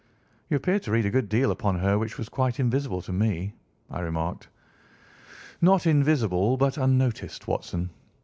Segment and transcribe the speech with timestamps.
[0.49, 3.53] "You appeared to read a good deal upon her which was quite invisible to me,"
[3.91, 4.47] I remarked.
[5.61, 7.91] "Not invisible but unnoticed, Watson.